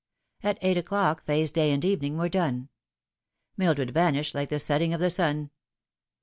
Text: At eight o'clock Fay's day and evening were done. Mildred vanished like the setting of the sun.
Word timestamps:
At 0.41 0.57
eight 0.63 0.77
o'clock 0.77 1.23
Fay's 1.25 1.51
day 1.51 1.69
and 1.71 1.85
evening 1.85 2.17
were 2.17 2.27
done. 2.27 2.69
Mildred 3.55 3.91
vanished 3.91 4.33
like 4.33 4.49
the 4.49 4.57
setting 4.57 4.95
of 4.95 4.99
the 4.99 5.11
sun. 5.11 5.51